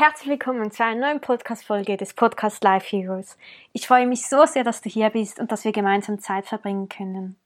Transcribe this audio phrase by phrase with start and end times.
[0.00, 3.36] Herzlich willkommen zu einer neuen Podcast-Folge des Podcast Life Heroes.
[3.74, 6.88] Ich freue mich so sehr, dass du hier bist und dass wir gemeinsam Zeit verbringen
[6.88, 7.36] können.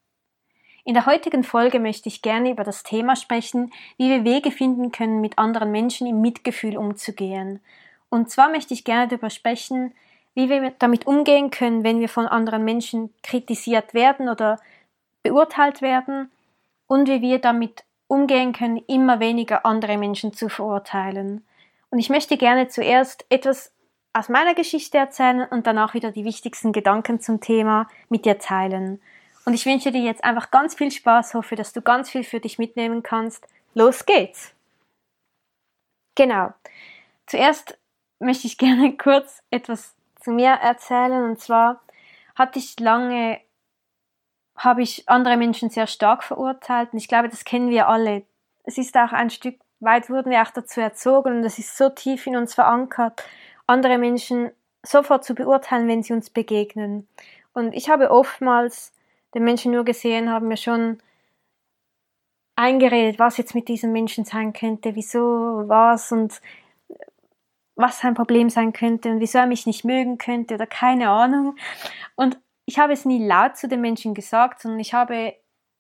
[0.85, 4.93] In der heutigen Folge möchte ich gerne über das Thema sprechen, wie wir Wege finden
[4.93, 7.59] können, mit anderen Menschen im Mitgefühl umzugehen.
[8.09, 9.93] Und zwar möchte ich gerne darüber sprechen,
[10.35, 14.61] wie wir damit umgehen können, wenn wir von anderen Menschen kritisiert werden oder
[15.25, 16.31] beurteilt werden
[16.87, 21.45] und wie wir damit umgehen können, immer weniger andere Menschen zu verurteilen.
[21.95, 23.73] Und ich möchte gerne zuerst etwas
[24.15, 29.01] aus meiner Geschichte erzählen und danach wieder die wichtigsten Gedanken zum Thema mit dir teilen.
[29.45, 32.41] Und ich wünsche dir jetzt einfach ganz viel Spaß, hoffe, dass du ganz viel für
[32.41, 33.47] dich mitnehmen kannst.
[33.75, 34.57] Los geht's!
[36.17, 36.53] Genau.
[37.27, 37.79] Zuerst
[38.19, 41.23] möchte ich gerne kurz etwas zu mir erzählen.
[41.23, 41.81] Und zwar
[42.35, 43.41] hatte ich lange,
[44.57, 46.93] habe ich andere Menschen sehr stark verurteilt.
[46.93, 48.25] Und ich glaube, das kennen wir alle.
[48.65, 51.89] Es ist auch ein Stück weit wurden wir auch dazu erzogen und das ist so
[51.89, 53.23] tief in uns verankert,
[53.67, 54.51] andere Menschen
[54.83, 57.09] sofort zu beurteilen, wenn sie uns begegnen.
[57.53, 58.93] Und ich habe oftmals
[59.35, 60.99] den Menschen nur gesehen, haben mir schon
[62.57, 65.21] eingeredet, was jetzt mit diesem Menschen sein könnte, wieso,
[65.67, 66.41] was und
[67.77, 71.57] was sein Problem sein könnte und wieso er mich nicht mögen könnte oder keine Ahnung.
[72.15, 75.35] Und ich habe es nie laut zu den Menschen gesagt, sondern ich habe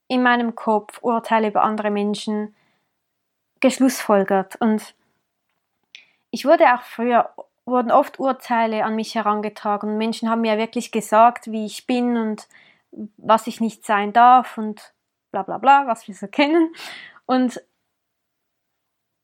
[0.08, 2.54] in meinem Kopf Urteile über andere Menschen
[3.64, 4.56] geschlussfolgert.
[4.56, 4.94] Und
[6.30, 7.30] ich wurde auch früher,
[7.64, 9.96] wurden oft Urteile an mich herangetragen.
[9.96, 12.46] Menschen haben mir wirklich gesagt, wie ich bin und
[13.16, 14.92] was ich nicht sein darf und
[15.30, 16.74] bla bla bla, was wir so kennen.
[17.24, 17.62] Und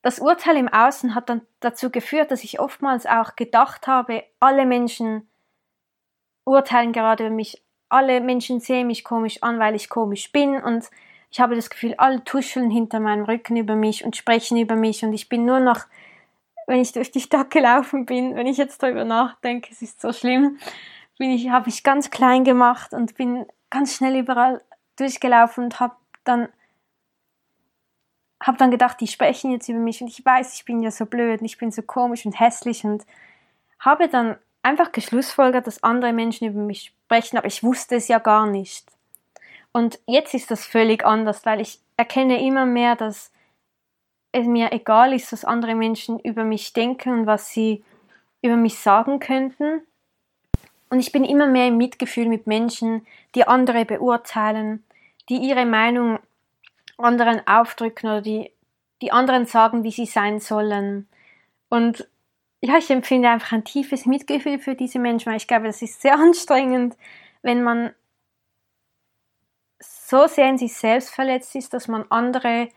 [0.01, 4.65] das Urteil im Außen hat dann dazu geführt, dass ich oftmals auch gedacht habe, alle
[4.65, 5.29] Menschen
[6.47, 10.91] urteilen gerade über mich, alle Menschen sehen mich komisch an, weil ich komisch bin und
[11.31, 15.05] ich habe das Gefühl, alle tuscheln hinter meinem Rücken über mich und sprechen über mich
[15.05, 15.87] und ich bin nur noch,
[16.67, 20.13] wenn ich durch die Stadt gelaufen bin, wenn ich jetzt darüber nachdenke, es ist so
[20.13, 20.59] schlimm,
[21.19, 24.63] bin ich, habe ich ganz klein gemacht und bin ganz schnell überall
[24.97, 26.49] durchgelaufen und habe dann
[28.43, 31.05] habe dann gedacht, die sprechen jetzt über mich und ich weiß, ich bin ja so
[31.05, 33.05] blöd und ich bin so komisch und hässlich und
[33.79, 38.19] habe dann einfach geschlussfolgert, dass andere Menschen über mich sprechen, aber ich wusste es ja
[38.19, 38.87] gar nicht.
[39.73, 43.33] Und jetzt ist das völlig anders, weil ich erkenne immer mehr, dass
[44.33, 47.85] es mir egal ist, was andere Menschen über mich denken und was sie
[48.43, 49.83] über mich sagen könnten.
[50.89, 54.85] Und ich bin immer mehr im Mitgefühl mit Menschen, die andere beurteilen,
[55.29, 56.19] die ihre Meinung
[56.99, 58.53] anderen aufdrücken oder die,
[59.01, 61.09] die anderen sagen, wie sie sein sollen.
[61.69, 62.09] Und
[62.61, 66.03] ja, ich empfinde einfach ein tiefes Mitgefühl für diese Menschen, weil ich glaube, das ist
[66.03, 66.97] sehr anstrengend,
[67.43, 67.95] wenn man
[69.81, 72.69] so sehr in sich selbst verletzt ist, dass man andere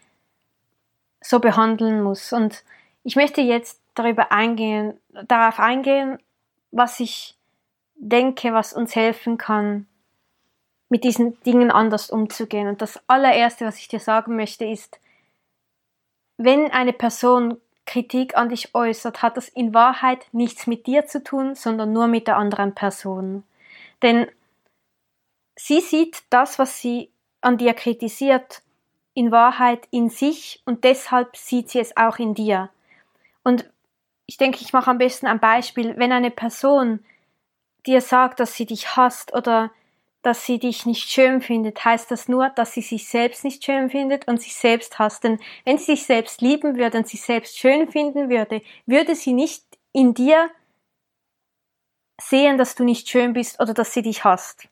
[1.21, 2.33] so behandeln muss.
[2.33, 2.63] Und
[3.03, 6.17] ich möchte jetzt darüber eingehen, darauf eingehen,
[6.71, 7.37] was ich
[7.95, 9.87] denke, was uns helfen kann,
[10.89, 12.67] mit diesen Dingen anders umzugehen.
[12.67, 14.99] Und das allererste, was ich dir sagen möchte, ist,
[16.37, 21.23] wenn eine Person Kritik an dich äußert, hat das in Wahrheit nichts mit dir zu
[21.23, 23.43] tun, sondern nur mit der anderen Person.
[24.01, 24.27] Denn
[25.55, 28.61] sie sieht das, was sie an dir kritisiert,
[29.13, 32.69] in Wahrheit in sich und deshalb sieht sie es auch in dir.
[33.43, 33.69] Und
[34.25, 35.95] ich denke, ich mache am besten ein Beispiel.
[35.97, 37.03] Wenn eine Person
[37.85, 39.71] dir sagt, dass sie dich hasst oder
[40.21, 43.89] dass sie dich nicht schön findet, heißt das nur, dass sie sich selbst nicht schön
[43.89, 45.25] findet und sich selbst hasst.
[45.25, 49.33] Denn wenn sie sich selbst lieben würde und sich selbst schön finden würde, würde sie
[49.33, 50.49] nicht in dir
[52.21, 54.69] sehen, dass du nicht schön bist oder dass sie dich hasst.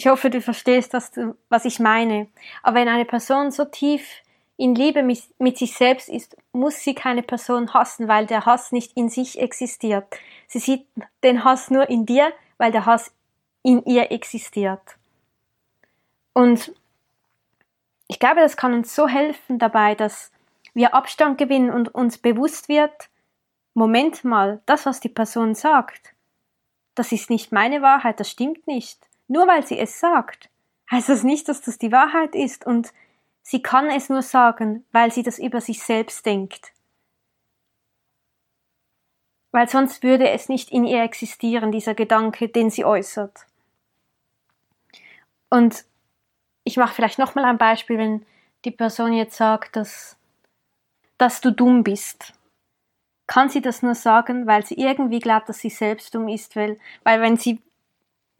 [0.00, 2.26] Ich hoffe, du verstehst, was, du, was ich meine.
[2.62, 4.22] Aber wenn eine Person so tief
[4.56, 8.72] in Liebe mit, mit sich selbst ist, muss sie keine Person hassen, weil der Hass
[8.72, 10.06] nicht in sich existiert.
[10.48, 10.86] Sie sieht
[11.22, 13.14] den Hass nur in dir, weil der Hass
[13.62, 14.80] in ihr existiert.
[16.32, 16.72] Und
[18.08, 20.32] ich glaube, das kann uns so helfen dabei, dass
[20.72, 23.10] wir Abstand gewinnen und uns bewusst wird,
[23.74, 26.14] Moment mal, das, was die Person sagt,
[26.94, 29.09] das ist nicht meine Wahrheit, das stimmt nicht.
[29.30, 30.50] Nur weil sie es sagt,
[30.90, 32.92] heißt das nicht, dass das die Wahrheit ist und
[33.42, 36.72] sie kann es nur sagen, weil sie das über sich selbst denkt.
[39.52, 43.46] weil sonst würde es nicht in ihr existieren, dieser Gedanke, den sie äußert.
[45.48, 45.84] Und
[46.64, 48.26] ich mache vielleicht nochmal ein Beispiel, wenn
[48.64, 50.16] die Person jetzt sagt, dass,
[51.18, 52.32] dass du dumm bist.
[53.26, 56.78] Kann sie das nur sagen, weil sie irgendwie glaubt, dass sie selbst dumm ist, weil,
[57.02, 57.60] weil wenn sie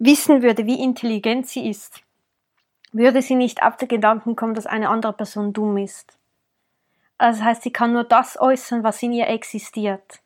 [0.00, 2.02] wissen würde, wie intelligent sie ist,
[2.90, 6.18] würde sie nicht auf den Gedanken kommen, dass eine andere Person dumm ist.
[7.18, 10.20] Also das heißt, sie kann nur das äußern, was in ihr existiert.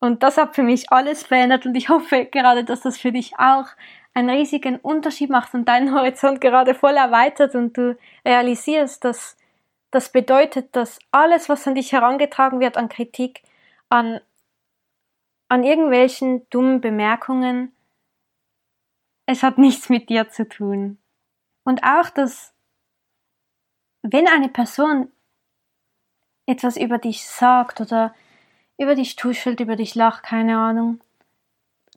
[0.00, 3.38] Und das hat für mich alles verändert und ich hoffe gerade, dass das für dich
[3.38, 3.66] auch
[4.14, 9.36] einen riesigen Unterschied macht und deinen Horizont gerade voll erweitert und du realisierst, dass
[9.90, 13.42] das bedeutet, dass alles, was an dich herangetragen wird an Kritik,
[13.88, 14.20] an,
[15.48, 17.72] an irgendwelchen dummen Bemerkungen,
[19.28, 20.96] es hat nichts mit dir zu tun.
[21.62, 22.54] Und auch, dass
[24.00, 25.12] wenn eine Person
[26.46, 28.14] etwas über dich sagt oder
[28.78, 31.00] über dich tuschelt, über dich lacht, keine Ahnung,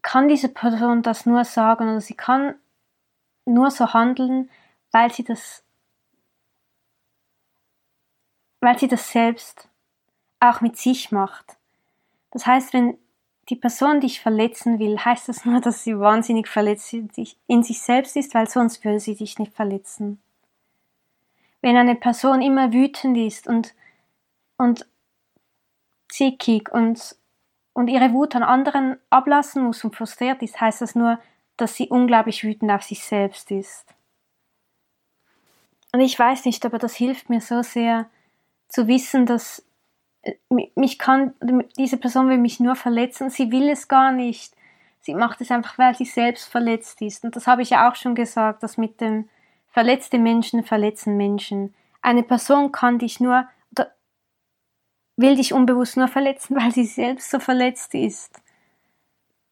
[0.02, 2.56] kann diese Person das nur sagen oder sie kann
[3.46, 4.50] nur so handeln,
[4.92, 5.64] weil sie das,
[8.60, 9.70] weil sie das selbst
[10.42, 11.58] auch mit sich macht.
[12.32, 12.98] Das heißt, wenn
[13.50, 18.16] die Person dich verletzen will, heißt das nur, dass sie wahnsinnig verletzt in sich selbst
[18.16, 20.22] ist, weil sonst würde sie dich nicht verletzen.
[21.62, 23.74] Wenn eine Person immer wütend ist und,
[24.58, 24.88] und
[26.10, 27.16] zickig und,
[27.74, 31.20] und ihre Wut an anderen ablassen muss und frustriert ist, heißt das nur,
[31.58, 33.86] dass sie unglaublich wütend auf sich selbst ist.
[35.92, 38.10] Und ich weiß nicht, aber das hilft mir so sehr
[38.70, 39.64] zu wissen, dass
[40.76, 41.34] mich kann,
[41.78, 44.54] diese Person will mich nur verletzen, sie will es gar nicht.
[45.00, 47.24] Sie macht es einfach, weil sie selbst verletzt ist.
[47.24, 49.30] Und das habe ich ja auch schon gesagt, dass mit dem
[49.72, 51.74] verletzte Menschen verletzen Menschen.
[52.04, 53.48] Eine Person kann dich nur
[55.22, 58.42] will dich unbewusst nur verletzen, weil sie selbst so verletzt ist.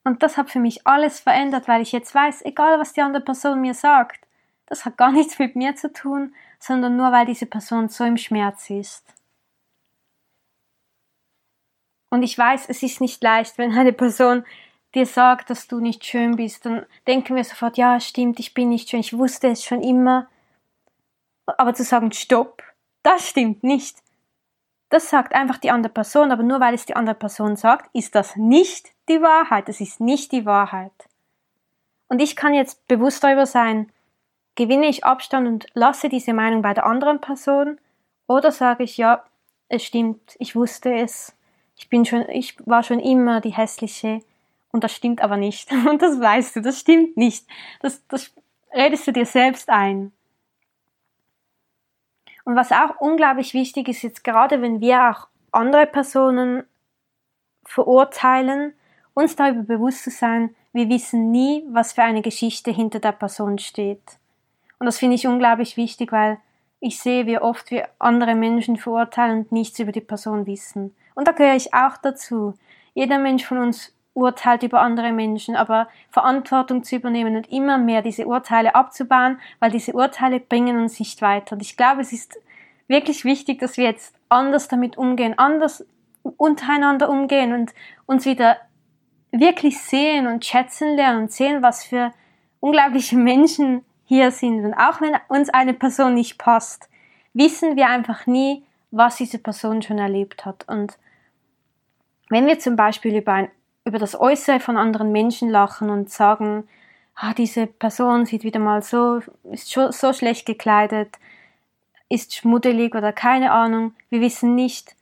[0.04, 3.24] Und das hat für mich alles verändert, weil ich jetzt weiß, egal was die andere
[3.24, 4.26] Person mir sagt,
[4.66, 8.18] das hat gar nichts mit mir zu tun, sondern nur weil diese Person so im
[8.18, 9.06] Schmerz ist.
[12.10, 14.44] Und ich weiß, es ist nicht leicht, wenn eine Person
[14.96, 18.70] dir sagt, dass du nicht schön bist, dann denken wir sofort, ja, stimmt, ich bin
[18.70, 20.28] nicht schön, ich wusste es schon immer.
[21.46, 22.64] Aber zu sagen, stopp,
[23.04, 23.98] das stimmt nicht.
[24.90, 28.16] Das sagt einfach die andere Person, aber nur weil es die andere Person sagt, ist
[28.16, 29.68] das nicht die Wahrheit.
[29.68, 30.92] Das ist nicht die Wahrheit.
[32.08, 33.92] Und ich kann jetzt bewusst darüber sein,
[34.56, 37.80] gewinne ich Abstand und lasse diese Meinung bei der anderen Person
[38.28, 39.24] oder sage ich, ja,
[39.70, 41.36] es stimmt, ich wusste es,
[41.80, 44.22] ich bin schon, ich war schon immer die hässliche
[44.72, 45.72] und das stimmt aber nicht.
[45.90, 47.48] Und das weißt du, das stimmt nicht.
[47.82, 48.32] Das, das
[48.72, 50.12] redest du dir selbst ein.
[52.44, 56.64] Und was auch unglaublich wichtig ist, jetzt gerade wenn wir auch andere Personen
[57.64, 58.74] verurteilen,
[59.14, 63.58] uns darüber bewusst zu sein, wir wissen nie, was für eine Geschichte hinter der Person
[63.58, 64.18] steht.
[64.80, 66.40] Und das finde ich unglaublich wichtig, weil
[66.80, 70.96] ich sehe, wie oft wir andere Menschen verurteilen und nichts über die Person wissen.
[71.20, 72.54] Und da gehöre ich auch dazu.
[72.94, 78.02] Jeder Mensch von uns urteilt über andere Menschen, aber Verantwortung zu übernehmen und immer mehr
[78.02, 81.58] diese Urteile abzubauen, weil diese Urteile bringen uns nicht weiter.
[81.58, 82.40] Und ich glaube, es ist
[82.88, 85.86] wirklich wichtig, dass wir jetzt anders damit umgehen, anders
[86.24, 87.74] untereinander umgehen und
[88.06, 88.56] uns wieder
[89.34, 92.14] wirklich sehen und schätzen lernen und sehen, was für
[92.62, 94.64] unglaubliche Menschen hier sind.
[94.64, 96.88] Und auch wenn uns eine Person nicht passt,
[97.34, 100.64] wissen wir einfach nie, was diese Person schon erlebt hat.
[100.70, 100.98] Und
[102.30, 103.52] wenn wir zum Beispiel über ein
[103.86, 106.68] über das Äußere von anderen Menschen lachen und sagen,
[107.16, 109.22] ah, diese Person sieht wieder mal so,
[109.52, 111.18] ist so schlecht gekleidet,
[112.08, 113.94] ist schmuddelig oder keine Ahnung.
[114.10, 114.96] Wir wissen nicht,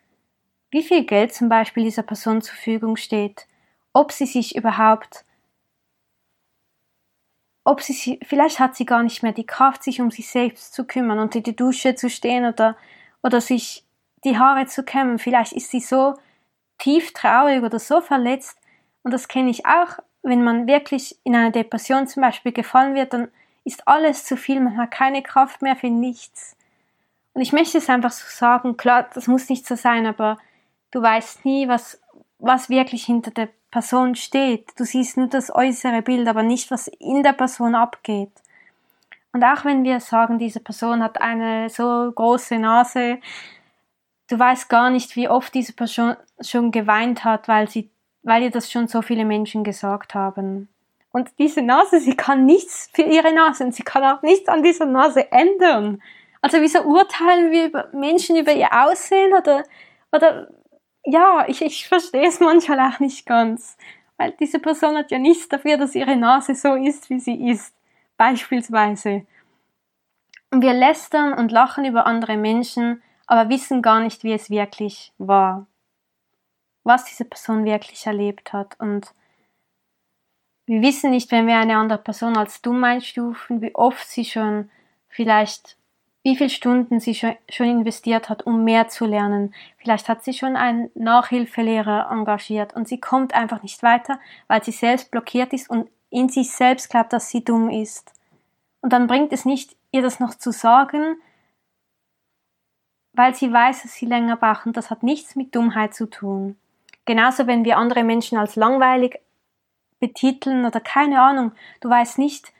[0.71, 3.47] wie viel Geld zum Beispiel dieser Person zur Verfügung steht,
[3.93, 5.23] ob sie sich überhaupt,
[7.63, 10.85] ob sie, vielleicht hat sie gar nicht mehr die Kraft, sich um sich selbst zu
[10.85, 12.77] kümmern, unter die Dusche zu stehen oder,
[13.21, 13.85] oder sich
[14.23, 15.19] die Haare zu kämmen.
[15.19, 16.15] Vielleicht ist sie so
[16.77, 18.57] tief traurig oder so verletzt,
[19.03, 23.13] und das kenne ich auch, wenn man wirklich in einer Depression zum Beispiel gefallen wird,
[23.13, 23.29] dann
[23.63, 26.57] ist alles zu viel, man hat keine Kraft mehr für nichts.
[27.33, 30.37] Und ich möchte es einfach so sagen, klar, das muss nicht so sein, aber
[30.91, 32.01] du weißt nie, was,
[32.39, 34.67] was wirklich hinter der Person steht.
[34.77, 38.31] Du siehst nur das äußere Bild, aber nicht, was in der Person abgeht.
[39.33, 43.19] Und auch wenn wir sagen, diese Person hat eine so große Nase,
[44.29, 47.89] du weißt gar nicht, wie oft diese Person schon geweint hat, weil sie
[48.27, 50.67] weil ihr das schon so viele Menschen gesagt haben.
[51.11, 54.63] Und diese Nase, sie kann nichts für ihre Nase und sie kann auch nichts an
[54.63, 56.03] dieser Nase ändern.
[56.41, 59.63] Also wieso urteilen wir über Menschen über ihr Aussehen oder,
[60.11, 60.49] oder
[61.05, 63.77] ja, ich, ich verstehe es manchmal auch nicht ganz.
[64.17, 67.73] Weil diese Person hat ja nichts dafür, dass ihre Nase so ist, wie sie ist.
[68.17, 69.25] Beispielsweise.
[70.51, 75.13] Und wir lästern und lachen über andere Menschen, aber wissen gar nicht, wie es wirklich
[75.17, 75.67] war.
[76.83, 78.79] Was diese Person wirklich erlebt hat.
[78.79, 79.13] Und
[80.65, 84.69] wir wissen nicht, wenn wir eine andere Person als dumm einstufen, wie oft sie schon
[85.09, 85.77] vielleicht
[86.27, 89.53] wie viele Stunden sie schon investiert hat, um mehr zu lernen.
[89.77, 94.19] Vielleicht hat sie schon einen Nachhilfelehrer engagiert und sie kommt einfach nicht weiter,
[94.49, 98.11] weil sie selbst blockiert ist und in sich selbst glaubt, dass sie dumm ist.
[98.81, 101.15] Und dann bringt es nicht, ihr das noch zu sagen,
[103.17, 106.55] weil sie weiß, dass sie länger braucht und das hat nichts mit Dummheit zu tun.
[107.05, 109.19] Genauso, wenn wir andere Menschen als langweilig
[109.99, 112.53] betiteln oder keine Ahnung, du weißt nicht,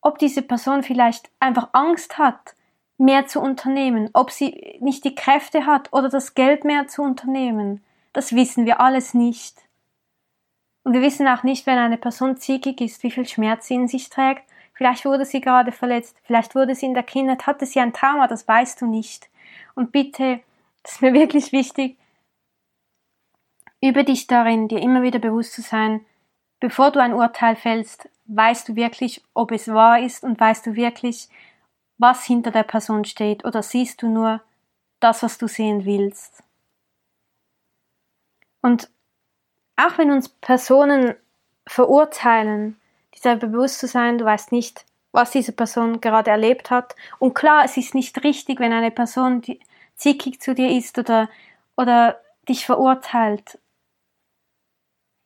[0.00, 2.54] ob diese Person vielleicht einfach Angst hat,
[2.98, 7.82] mehr zu unternehmen, ob sie nicht die Kräfte hat oder das Geld mehr zu unternehmen.
[8.12, 9.56] Das wissen wir alles nicht.
[10.82, 13.86] Und wir wissen auch nicht, wenn eine Person zickig ist, wie viel Schmerz sie in
[13.86, 14.42] sich trägt.
[14.74, 18.26] Vielleicht wurde sie gerade verletzt, vielleicht wurde sie in der Kindheit, hatte sie ein Trauma,
[18.26, 19.28] das weißt du nicht.
[19.74, 20.40] Und bitte,
[20.82, 21.98] das ist mir wirklich wichtig,
[23.80, 26.04] übe dich darin, dir immer wieder bewusst zu sein,
[26.60, 30.76] bevor du ein Urteil fällst, weißt du wirklich, ob es wahr ist und weißt du
[30.76, 31.28] wirklich,
[31.98, 34.42] was hinter der Person steht oder siehst du nur
[35.00, 36.42] das, was du sehen willst.
[38.60, 38.88] Und
[39.76, 41.16] auch wenn uns Personen
[41.66, 42.80] verurteilen,
[43.14, 46.96] dieser bewusst zu sein, du weißt nicht, was diese Person gerade erlebt hat.
[47.18, 49.42] Und klar, es ist nicht richtig, wenn eine Person
[49.94, 51.28] zickig zu dir ist oder,
[51.76, 53.58] oder dich verurteilt.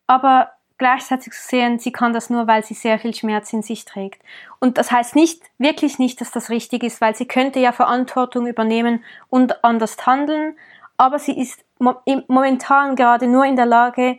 [0.07, 3.85] Aber gleichzeitig zu sehen, sie kann das nur, weil sie sehr viel Schmerz in sich
[3.85, 4.23] trägt.
[4.61, 8.47] Und das heißt nicht, wirklich nicht, dass das richtig ist, weil sie könnte ja Verantwortung
[8.47, 10.57] übernehmen und anders handeln,
[10.99, 14.19] aber sie ist momentan gerade nur in der Lage,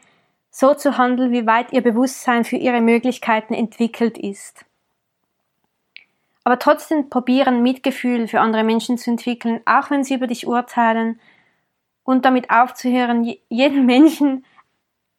[0.49, 4.65] so zu handeln, wie weit ihr Bewusstsein für ihre Möglichkeiten entwickelt ist.
[6.47, 11.19] Aber trotzdem probieren, Mitgefühl für andere Menschen zu entwickeln, auch wenn sie über dich urteilen,
[12.05, 14.45] und damit aufzuhören, jeden Menschen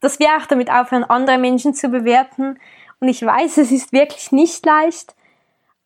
[0.01, 2.59] dass wir auch damit aufhören, andere Menschen zu bewerten.
[3.01, 5.15] Und ich weiß, es ist wirklich nicht leicht,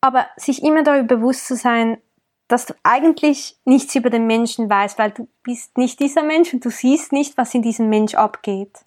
[0.00, 1.98] aber sich immer darüber bewusst zu sein,
[2.48, 6.64] dass du eigentlich nichts über den Menschen weißt, weil du bist nicht dieser Mensch und
[6.64, 8.80] du siehst nicht, was in diesem Mensch abgeht.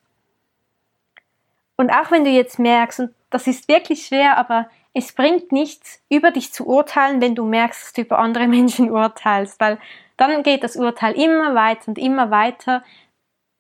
[1.78, 6.02] Und auch wenn du jetzt merkst, und das ist wirklich schwer, aber es bringt nichts,
[6.10, 9.78] über dich zu urteilen, wenn du merkst, dass du über andere Menschen urteilst, weil
[10.18, 12.84] dann geht das Urteil immer weiter und immer weiter,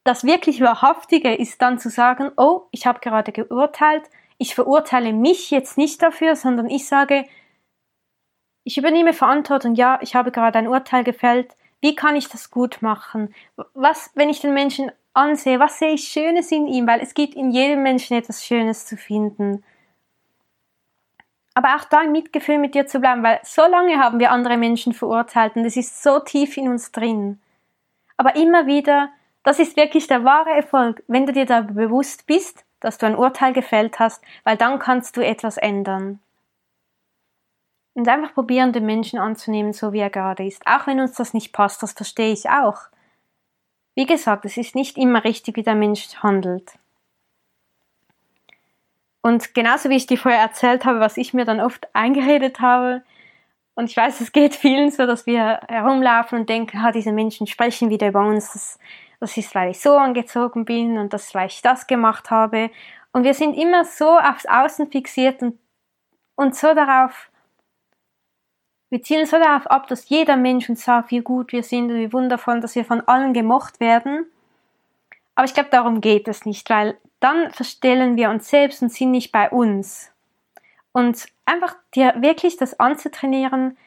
[0.05, 4.03] das wirklich Wahrhaftige ist dann zu sagen, oh, ich habe gerade geurteilt,
[4.37, 7.25] ich verurteile mich jetzt nicht dafür, sondern ich sage,
[8.63, 12.81] ich übernehme Verantwortung, ja, ich habe gerade ein Urteil gefällt, wie kann ich das gut
[12.81, 13.33] machen?
[13.73, 16.87] Was, wenn ich den Menschen ansehe, was sehe ich Schönes in ihm?
[16.87, 19.63] Weil es gibt in jedem Menschen etwas Schönes zu finden.
[21.55, 24.57] Aber auch da im Mitgefühl mit dir zu bleiben, weil so lange haben wir andere
[24.57, 27.39] Menschen verurteilt und es ist so tief in uns drin.
[28.17, 29.09] Aber immer wieder
[29.45, 33.15] das ist wirklich der wahre Erfolg, wenn du dir da bewusst bist, dass du ein
[33.15, 36.19] Urteil gefällt hast, weil dann kannst du etwas ändern.
[37.93, 40.65] Und einfach probieren, den Menschen anzunehmen, so wie er gerade ist.
[40.65, 42.89] Auch wenn uns das nicht passt, das verstehe ich auch.
[43.93, 46.73] Wie gesagt, es ist nicht immer richtig, wie der Mensch handelt.
[49.25, 53.01] Und genauso wie ich dir vorher erzählt habe, was ich mir dann oft eingeredet habe,
[53.73, 57.47] und ich weiß, es geht vielen so, dass wir herumlaufen und denken, ha, diese Menschen
[57.47, 58.79] sprechen wieder über uns, das
[59.19, 62.69] das ist, weil ich so angezogen bin und das, weil ich das gemacht habe.
[63.11, 65.57] Und wir sind immer so aufs Außen fixiert und,
[66.35, 67.31] und so darauf,
[68.91, 71.97] wir zielen so darauf ab, dass jeder Mensch uns sagt, wie gut wir sind und
[71.97, 74.27] wie wundervoll, dass wir von allen gemocht werden.
[75.33, 79.09] Aber ich glaube, darum geht es nicht, weil dann verstellen wir uns selbst und sind
[79.09, 80.11] nicht bei uns.
[80.91, 83.77] Und einfach dir wirklich das anzutrainieren,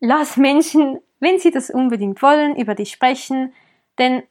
[0.00, 3.54] lass Menschen, wenn sie das unbedingt wollen, über dich sprechen,
[3.98, 4.24] denn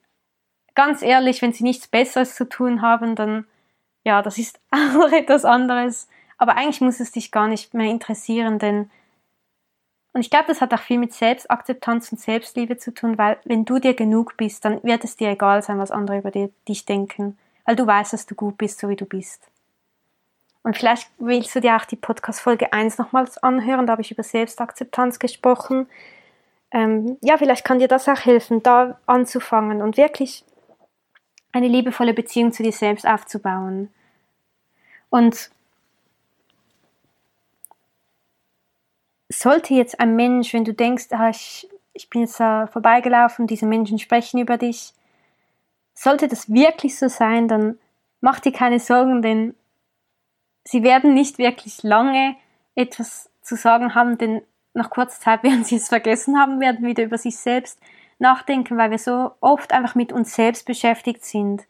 [0.75, 3.45] ganz ehrlich, wenn sie nichts Besseres zu tun haben, dann
[4.03, 6.09] ja, das ist auch etwas anderes.
[6.37, 8.91] Aber eigentlich muss es dich gar nicht mehr interessieren, denn
[10.13, 13.63] und ich glaube, das hat auch viel mit Selbstakzeptanz und Selbstliebe zu tun, weil wenn
[13.63, 17.37] du dir genug bist, dann wird es dir egal sein, was andere über dich denken,
[17.65, 19.47] weil du weißt, dass du gut bist, so wie du bist.
[20.63, 24.23] Und vielleicht willst du dir auch die Podcast-Folge 1 nochmals anhören, da habe ich über
[24.23, 25.87] Selbstakzeptanz gesprochen
[26.71, 30.45] ähm, ja, vielleicht kann dir das auch helfen, da anzufangen und wirklich
[31.51, 33.89] eine liebevolle Beziehung zu dir selbst aufzubauen.
[35.09, 35.51] Und
[39.27, 43.65] sollte jetzt ein Mensch, wenn du denkst, ah, ich, ich bin jetzt da vorbeigelaufen, diese
[43.65, 44.93] Menschen sprechen über dich,
[45.93, 47.77] sollte das wirklich so sein, dann
[48.21, 49.55] mach dir keine Sorgen, denn
[50.63, 52.35] sie werden nicht wirklich lange
[52.75, 54.41] etwas zu sagen haben, denn
[54.73, 57.79] nach kurzer Zeit werden sie es vergessen haben, werden wieder über sich selbst
[58.19, 61.63] nachdenken, weil wir so oft einfach mit uns selbst beschäftigt sind.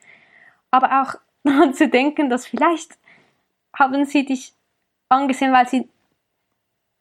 [0.70, 2.98] Aber auch daran zu denken, dass vielleicht
[3.74, 4.54] haben sie dich
[5.10, 5.90] angesehen, weil sie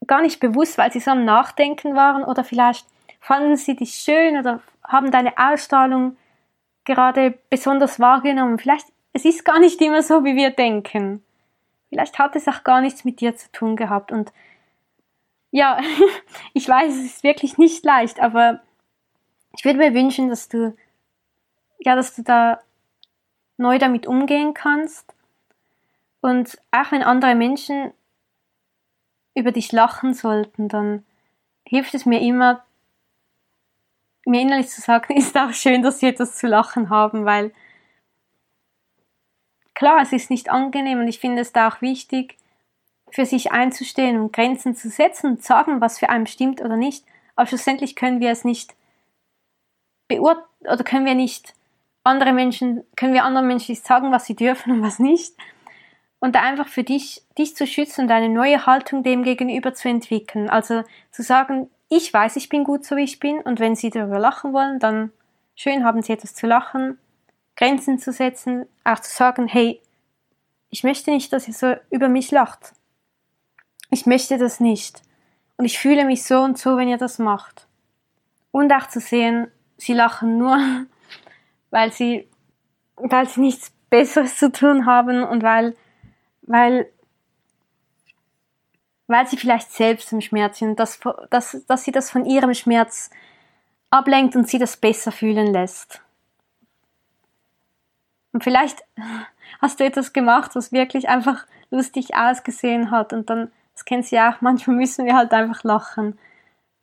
[0.06, 2.86] gar nicht bewusst, weil sie so am Nachdenken waren oder vielleicht
[3.20, 6.16] fanden sie dich schön oder haben deine Ausstrahlung
[6.90, 8.58] gerade besonders wahrgenommen.
[8.58, 11.22] Vielleicht es ist gar nicht immer so, wie wir denken.
[11.88, 14.32] Vielleicht hat es auch gar nichts mit dir zu tun gehabt und
[15.52, 15.80] ja,
[16.52, 18.60] ich weiß, es ist wirklich nicht leicht, aber
[19.56, 20.76] ich würde mir wünschen, dass du,
[21.78, 22.60] ja, dass du da
[23.56, 25.12] neu damit umgehen kannst.
[26.20, 27.92] Und auch wenn andere Menschen
[29.34, 31.04] über dich lachen sollten, dann
[31.64, 32.64] hilft es mir immer,
[34.26, 37.52] mir innerlich zu sagen, ist auch schön, dass sie etwas zu lachen haben, weil
[39.74, 42.36] klar, es ist nicht angenehm und ich finde es da auch wichtig,
[43.10, 47.04] für sich einzustehen und Grenzen zu setzen und sagen, was für einen stimmt oder nicht.
[47.34, 48.74] Aber schlussendlich können wir es nicht
[50.08, 51.54] beurteilen oder können wir nicht
[52.04, 55.34] andere Menschen, können wir anderen Menschen nicht sagen, was sie dürfen und was nicht.
[56.18, 59.88] Und da einfach für dich, dich zu schützen und eine neue Haltung dem gegenüber zu
[59.88, 60.50] entwickeln.
[60.50, 63.90] Also zu sagen, ich weiß, ich bin gut so wie ich bin und wenn sie
[63.90, 65.12] darüber lachen wollen, dann
[65.56, 66.98] schön haben sie etwas zu lachen,
[67.56, 69.82] Grenzen zu setzen, auch zu sagen, hey,
[70.70, 72.72] ich möchte nicht, dass ihr so über mich lacht.
[73.90, 75.02] Ich möchte das nicht.
[75.56, 77.66] Und ich fühle mich so und so, wenn ihr das macht.
[78.52, 80.58] Und auch zu sehen, sie lachen nur,
[81.70, 82.28] weil sie,
[82.94, 85.76] weil sie nichts Besseres zu tun haben und weil,
[86.42, 86.88] weil,
[89.10, 91.00] weil sie vielleicht selbst im Schmerz sind, dass,
[91.30, 93.10] dass, dass sie das von ihrem Schmerz
[93.90, 96.00] ablenkt und sie das besser fühlen lässt.
[98.32, 98.84] Und vielleicht
[99.60, 104.16] hast du etwas gemacht, was wirklich einfach lustig ausgesehen hat und dann, das kennst du
[104.16, 106.16] ja auch, manchmal müssen wir halt einfach lachen.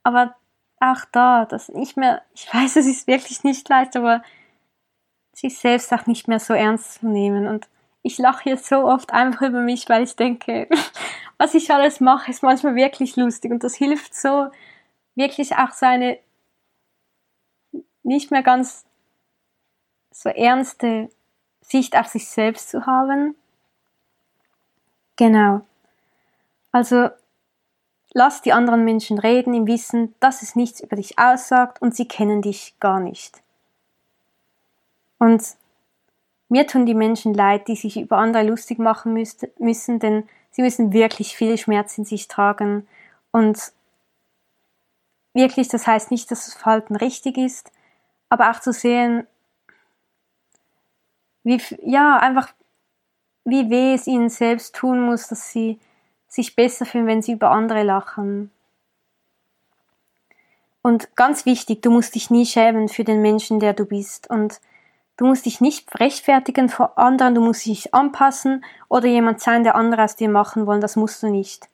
[0.03, 0.35] Aber
[0.81, 4.21] auch da, das nicht mehr, ich weiß, es ist wirklich nicht leicht, aber
[5.31, 7.47] sich selbst auch nicht mehr so ernst zu nehmen.
[7.47, 7.69] Und
[8.01, 10.67] ich lache jetzt so oft einfach über mich, weil ich denke,
[11.37, 14.49] was ich alles mache, ist manchmal wirklich lustig und das hilft so,
[15.15, 16.19] wirklich auch seine
[18.03, 18.85] nicht mehr ganz
[20.11, 21.09] so ernste
[21.61, 23.35] Sicht auf sich selbst zu haben.
[25.17, 25.61] Genau.
[26.71, 27.09] Also
[28.13, 32.07] lass die anderen Menschen reden im Wissen, dass es nichts über dich aussagt und sie
[32.07, 33.41] kennen dich gar nicht.
[35.19, 35.43] Und
[36.49, 39.13] mir tun die Menschen leid, die sich über andere lustig machen
[39.59, 42.87] müssen, denn sie müssen wirklich viel Schmerz in sich tragen.
[43.29, 43.73] Und
[45.33, 47.71] wirklich, das heißt nicht, dass das Verhalten richtig ist,
[48.29, 49.27] aber auch zu sehen,
[51.43, 52.53] wie, ja, einfach,
[53.45, 55.79] wie weh es ihnen selbst tun muss, dass sie
[56.27, 58.49] sich besser fühlen, wenn sie über andere lachen.
[60.81, 64.27] Und ganz wichtig, du musst dich nie schämen für den Menschen, der du bist.
[64.27, 64.59] Und
[65.17, 69.75] du musst dich nicht rechtfertigen vor anderen, du musst dich anpassen oder jemand sein, der
[69.75, 71.67] andere aus dir machen wollen, das musst du nicht.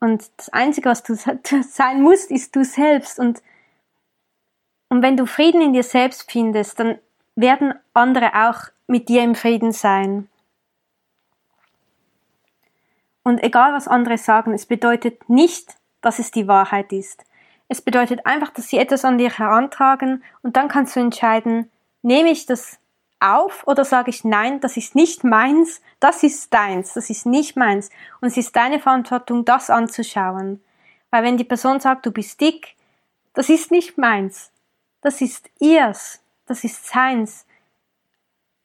[0.00, 3.20] Und das Einzige, was du sein musst, ist du selbst.
[3.20, 3.40] Und,
[4.88, 6.98] und wenn du Frieden in dir selbst findest, dann
[7.36, 10.28] werden andere auch mit dir im Frieden sein.
[13.22, 17.24] Und egal was andere sagen, es bedeutet nicht, dass es die Wahrheit ist.
[17.68, 21.70] Es bedeutet einfach, dass sie etwas an dir herantragen und dann kannst du entscheiden,
[22.02, 22.78] nehme ich das
[23.20, 27.56] auf oder sage ich nein, das ist nicht meins, das ist deins, das ist nicht
[27.56, 27.90] meins.
[28.20, 30.62] Und es ist deine Verantwortung, das anzuschauen.
[31.10, 32.74] Weil wenn die Person sagt, du bist dick,
[33.34, 34.50] das ist nicht meins,
[35.00, 37.46] das ist ihrs, das ist seins.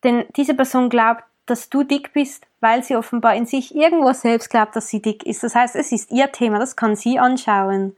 [0.04, 4.50] Denn diese Person glaubt, dass du dick bist, weil sie offenbar in sich irgendwo selbst
[4.50, 5.44] glaubt, dass sie dick ist.
[5.44, 7.96] Das heißt, es ist ihr Thema, das kann sie anschauen.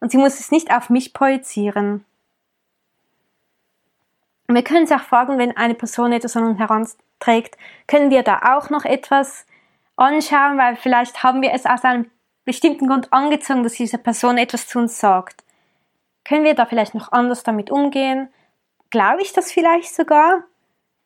[0.00, 2.04] Und sie muss es nicht auf mich projizieren.
[4.48, 8.56] Wir können sie auch fragen, wenn eine Person etwas an uns heranträgt, können wir da
[8.56, 9.46] auch noch etwas
[9.96, 12.10] anschauen, weil vielleicht haben wir es aus einem
[12.44, 15.44] bestimmten Grund angezogen, dass diese Person etwas zu uns sagt.
[16.24, 18.28] Können wir da vielleicht noch anders damit umgehen?
[18.90, 20.44] Glaube ich das vielleicht sogar?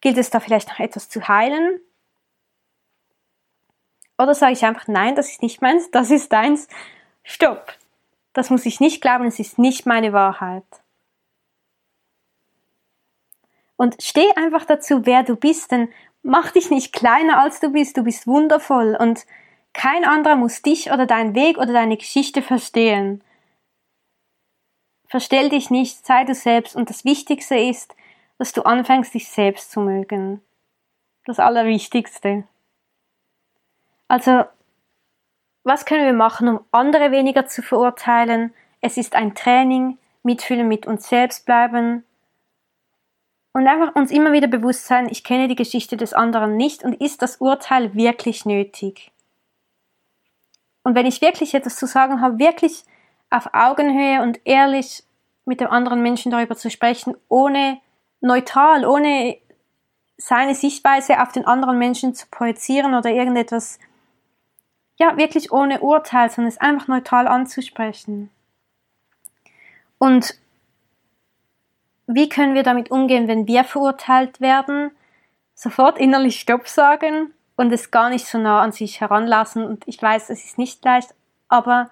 [0.01, 1.81] Gilt es da vielleicht noch etwas zu heilen?
[4.19, 6.69] Oder sage ich einfach, nein, das ist nicht meins, das ist deins.
[7.23, 7.73] Stopp.
[8.33, 10.65] Das muss ich nicht glauben, es ist nicht meine Wahrheit.
[13.77, 15.89] Und steh einfach dazu, wer du bist, denn
[16.23, 19.27] mach dich nicht kleiner als du bist, du bist wundervoll und
[19.73, 23.23] kein anderer muss dich oder deinen Weg oder deine Geschichte verstehen.
[25.07, 27.95] Verstell dich nicht, sei du selbst und das Wichtigste ist,
[28.39, 30.41] dass du anfängst, dich selbst zu mögen.
[31.27, 32.45] Das Allerwichtigste.
[34.09, 34.45] Also,
[35.65, 38.55] was können wir machen, um andere weniger zu verurteilen?
[38.81, 42.05] Es ist ein Training, mitfühlen mit uns selbst bleiben
[43.57, 47.01] und einfach uns immer wieder bewusst sein, ich kenne die Geschichte des anderen nicht und
[47.01, 49.11] ist das Urteil wirklich nötig?
[50.83, 52.85] Und wenn ich wirklich etwas zu sagen habe, wirklich
[53.31, 55.05] auf Augenhöhe und ehrlich
[55.47, 57.79] mit dem anderen Menschen darüber zu sprechen, ohne
[58.21, 59.39] neutral, ohne
[60.19, 63.79] seine Sichtweise auf den anderen Menschen zu projizieren oder irgendetwas,
[64.99, 68.29] ja, wirklich ohne Urteil, sondern es einfach neutral anzusprechen.
[69.97, 70.39] Und
[72.07, 74.91] wie können wir damit umgehen, wenn wir verurteilt werden?
[75.55, 79.65] Sofort innerlich Stopp sagen und es gar nicht so nah an sich heranlassen.
[79.65, 81.15] Und ich weiß, es ist nicht leicht,
[81.49, 81.91] aber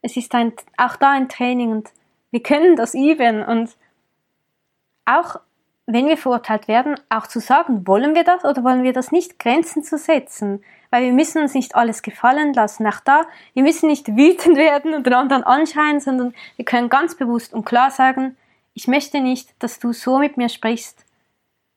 [0.00, 1.90] es ist ein, auch da ein Training und
[2.30, 3.76] wir können das üben und
[5.04, 5.36] auch
[5.86, 9.38] wenn wir verurteilt werden, auch zu sagen, wollen wir das oder wollen wir das nicht,
[9.38, 12.86] Grenzen zu setzen, weil wir müssen uns nicht alles gefallen lassen.
[12.86, 13.22] Auch da,
[13.52, 17.64] wir müssen nicht wütend werden und den anderen anschreien, sondern wir können ganz bewusst und
[17.64, 18.36] klar sagen,
[18.74, 21.04] ich möchte nicht, dass du so mit mir sprichst.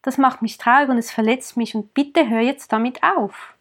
[0.01, 3.55] Das macht mich traurig und es verletzt mich und bitte hör jetzt damit auf.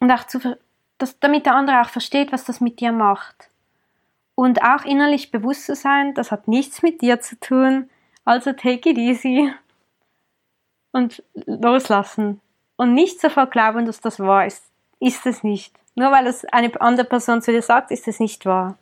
[0.00, 0.58] Und auch zu,
[0.98, 3.48] dass, damit der andere auch versteht, was das mit dir macht.
[4.34, 7.90] Und auch innerlich bewusst zu sein, das hat nichts mit dir zu tun,
[8.24, 9.52] also take it easy
[10.92, 12.40] und loslassen.
[12.76, 14.64] Und nicht sofort glauben, dass das wahr ist.
[15.00, 15.74] Ist es nicht.
[15.96, 18.78] Nur weil es eine andere Person zu dir sagt, ist es nicht wahr.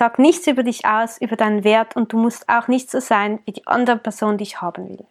[0.00, 3.40] Sag nichts über dich aus, über deinen Wert und du musst auch nicht so sein,
[3.44, 5.06] wie die andere Person dich haben will.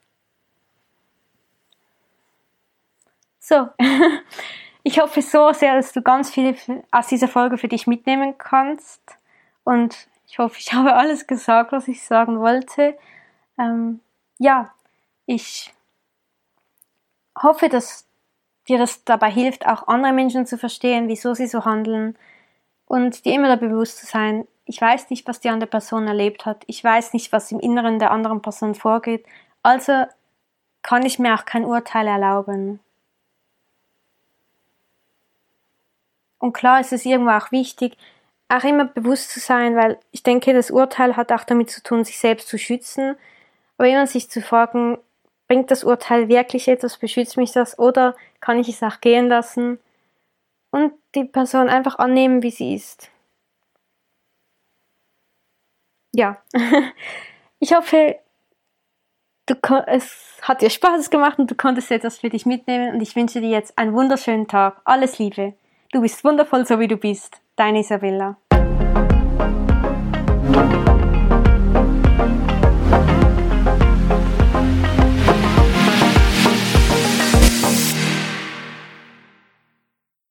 [3.40, 3.70] So,
[4.84, 6.56] Ich hoffe so sehr, dass du ganz viel
[6.90, 9.02] aus dieser Folge für dich mitnehmen kannst.
[9.64, 12.98] Und ich hoffe, ich habe alles gesagt, was ich sagen wollte.
[13.60, 14.00] Ähm,
[14.40, 14.74] ja,
[15.28, 15.72] ich
[17.40, 18.08] hoffe, dass
[18.68, 22.18] dir das dabei hilft, auch andere Menschen zu verstehen, wieso sie so handeln
[22.88, 26.46] und dir immer da bewusst zu sein, ich weiß nicht, was die andere Person erlebt
[26.46, 29.26] hat, ich weiß nicht, was im Inneren der anderen Person vorgeht,
[29.64, 30.06] also
[30.84, 32.80] kann ich mir auch kein Urteil erlauben.
[36.38, 37.98] Und klar ist es irgendwo auch wichtig,
[38.48, 42.06] auch immer bewusst zu sein, weil ich denke, das Urteil hat auch damit zu tun,
[42.06, 43.16] sich selbst zu schützen.
[43.78, 45.00] Aber immer sich zu fragen,
[45.48, 49.80] bringt das Urteil wirklich etwas, beschützt mich das oder kann ich es auch gehen lassen?
[50.70, 53.10] Und die Person einfach annehmen, wie sie ist.
[56.14, 56.38] Ja,
[57.60, 58.18] ich hoffe,
[59.46, 59.56] du,
[59.88, 63.42] es hat dir Spaß gemacht und du konntest etwas für dich mitnehmen und ich wünsche
[63.42, 64.82] dir jetzt einen wunderschönen Tag.
[64.86, 65.54] Alles Liebe.
[65.92, 67.42] Du bist wundervoll, so wie du bist.
[67.56, 68.38] Deine Isabella.